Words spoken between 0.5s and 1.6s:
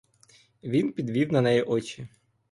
Він підвів на